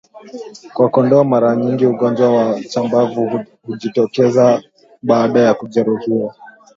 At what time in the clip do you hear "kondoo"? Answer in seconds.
0.93-1.23